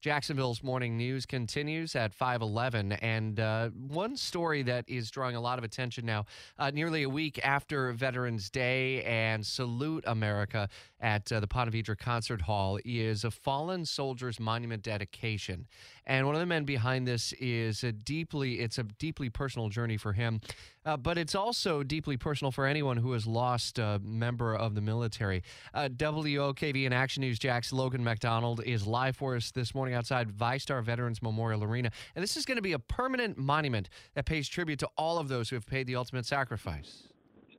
[0.00, 2.92] Jacksonville's morning news continues at 511.
[2.92, 6.26] And uh, one story that is drawing a lot of attention now,
[6.58, 10.68] uh, nearly a week after Veterans Day and Salute America
[11.00, 15.66] at uh, the Ponte Vedra Concert Hall, is a fallen soldiers monument dedication.
[16.06, 19.96] And one of the men behind this is a deeply, it's a deeply personal journey
[19.96, 20.40] for him.
[20.88, 24.80] Uh, but it's also deeply personal for anyone who has lost a member of the
[24.80, 25.42] military.
[25.74, 30.30] Uh, WOKV and Action News Jax Logan MacDonald is live for us this morning outside
[30.30, 31.90] VyStar Veterans Memorial Arena.
[32.14, 35.28] And this is going to be a permanent monument that pays tribute to all of
[35.28, 37.08] those who have paid the ultimate sacrifice.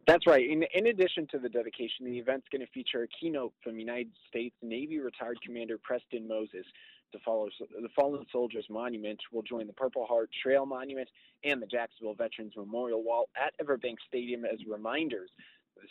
[0.07, 0.49] That's right.
[0.49, 4.11] In, in addition to the dedication, the event's going to feature a keynote from United
[4.27, 6.65] States Navy retired Commander Preston Moses.
[7.13, 11.09] The, follow, the Fallen Soldiers Monument will join the Purple Heart Trail Monument
[11.43, 15.29] and the Jacksonville Veterans Memorial Wall at Everbank Stadium as reminders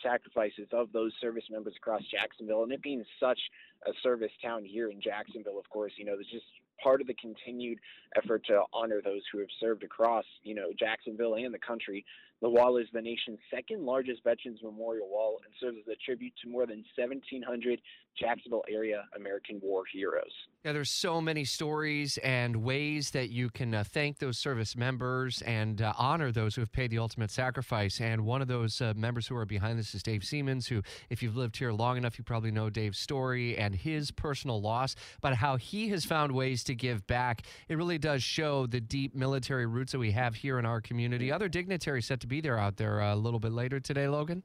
[0.03, 2.63] sacrifices of those service members across Jacksonville.
[2.63, 3.39] And it being such
[3.87, 6.47] a service town here in Jacksonville, of course, you know, there's just
[6.83, 7.79] part of the continued
[8.17, 12.05] effort to honor those who have served across, you know, Jacksonville and the country.
[12.41, 16.33] The wall is the nation's second largest Veterans Memorial Wall and serves as a tribute
[16.45, 17.81] to more than 1,700
[18.19, 20.31] Jacksonville area American war heroes.
[20.65, 25.43] Yeah, there's so many stories and ways that you can uh, thank those service members
[25.43, 28.01] and uh, honor those who have paid the ultimate sacrifice.
[28.01, 31.23] And one of those uh, members who are behind this is Dave Siemens, who, if
[31.23, 35.35] you've lived here long enough, you probably know Dave's story and his personal loss, but
[35.35, 37.43] how he has found ways to give back.
[37.69, 41.31] It really does show the deep military roots that we have here in our community.
[41.33, 44.43] Other dignitaries set to be there out there uh, a little bit later today, Logan.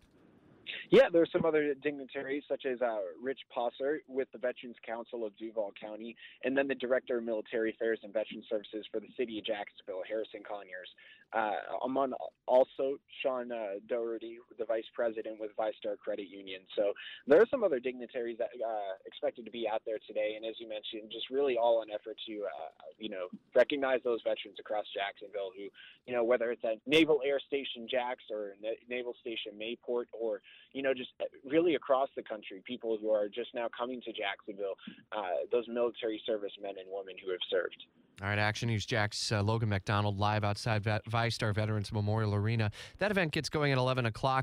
[0.93, 5.25] Yeah, there are some other dignitaries, such as uh, Rich Posser with the Veterans Council
[5.25, 9.09] of Duval County, and then the Director of Military Affairs and Veteran Services for the
[9.17, 10.87] City of Jacksonville, Harrison Conyers.
[11.33, 12.13] Uh, among
[12.45, 16.61] also Sean uh, Doherty, the Vice President with VyStar Credit Union.
[16.75, 16.93] So
[17.25, 20.53] there are some other dignitaries that uh, expected to be out there today, and as
[20.59, 24.85] you mentioned, just really all an effort to, uh, you know, recognize those veterans across
[24.93, 25.73] Jacksonville who,
[26.05, 28.53] you know, whether it's at Naval Air Station Jax or
[28.87, 31.09] Naval Station Mayport or you know, just
[31.45, 34.75] really across the country, people who are just now coming to Jacksonville,
[35.11, 37.83] uh, those military servicemen and women who have served.
[38.21, 42.69] All right, Action News Jax uh, Logan MacDonald live outside VyStar Veterans Memorial Arena.
[42.99, 44.41] That event gets going at 11 o'clock.